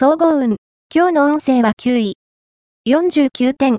[0.00, 0.58] 総合運。
[0.94, 2.16] 今日の運勢は9位。
[2.88, 3.78] 49点。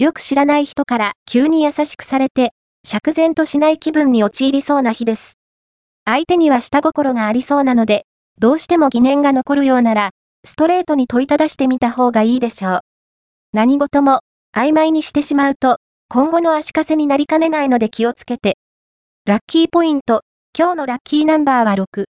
[0.00, 2.50] よく知らない人から急に優しくされて、
[2.84, 5.38] 釈然としない気分に陥りそうな日です。
[6.04, 8.06] 相手には下心がありそうなので、
[8.40, 10.10] どうしても疑念が残るようなら、
[10.44, 12.80] ストレートに問いただしてみた方がいいでしょう。
[13.52, 14.22] 何事も、
[14.52, 15.76] 曖昧にしてしまうと、
[16.08, 18.58] 今後の足かせになりかねないので気をつけて。
[19.26, 20.22] ラッキーポイント。
[20.58, 22.06] 今日のラッキーナンバーは6。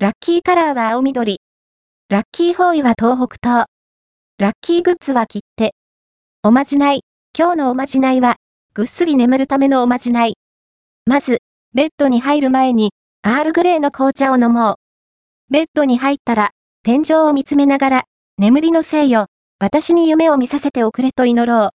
[0.00, 1.38] ラッキーカラーは青緑。
[2.10, 3.66] ラッキーフォーイは東北東。
[4.38, 5.74] ラッキーグッズは切手。
[6.42, 7.02] おまじない。
[7.38, 8.36] 今日のおまじないは、
[8.72, 10.38] ぐっすり眠るためのおまじない。
[11.04, 11.42] まず、
[11.74, 14.74] ベッドに入る前に、アールグレーの紅茶を飲もう。
[15.50, 18.04] ベッドに入ったら、天井を見つめながら、
[18.38, 19.26] 眠りのせいよ、
[19.58, 21.70] 私に夢を見させておくれと祈ろう。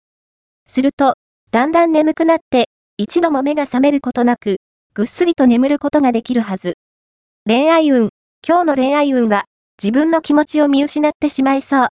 [0.65, 1.15] すると、
[1.51, 4.59] だんだん眠くなって、一度も目が覚めることなく、
[4.93, 6.75] ぐっすりと眠ることができるはず。
[7.45, 8.11] 恋愛運。
[8.47, 9.43] 今日の恋愛運は、
[9.83, 11.87] 自分の気持ちを見失ってしまいそう。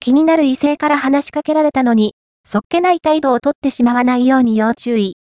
[0.00, 2.14] 気になる異性から話しかけられたのに、
[2.48, 5.18] そっけない態度をとってしまわないように要注意。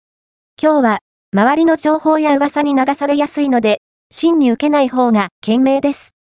[0.58, 0.98] 今日は、
[1.34, 6.12] 周りの情報や噂に流されやすいので、真に受けない方が賢明です。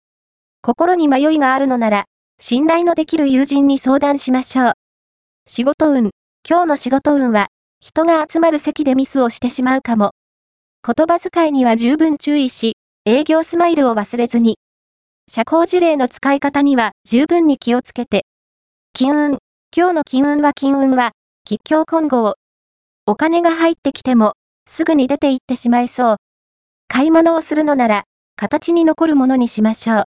[0.60, 2.04] 心に迷いがあるのなら、
[2.38, 4.72] 信頼のできる友人に相談しましょう。
[5.46, 6.10] 仕事運。
[6.46, 7.46] 今日の仕事運は、
[7.80, 10.10] 人が集まる席でミスをしてしまうかも。
[10.86, 14.58] 言葉遣いには十分注意し、営業スマイルを忘れずに。
[15.28, 18.26] 社交辞令の使い方には十分に気をつけて。
[18.92, 19.38] 金運。
[19.74, 21.12] 今日の金運は金運は、
[21.44, 22.34] 吉祥混合。
[23.06, 24.34] お金が入ってきても、
[24.68, 26.16] すぐに出て行ってしまいそう。
[26.88, 28.04] 買い物をするのなら、
[28.36, 30.00] 形に残るものにしましょう。